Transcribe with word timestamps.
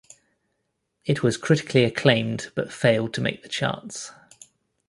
It 1.05 1.21
was 1.21 1.37
critically 1.37 1.83
acclaimed 1.83 2.51
but 2.55 2.73
failed 2.73 3.13
to 3.13 3.21
make 3.21 3.43
the 3.43 3.47
charts. 3.49 4.11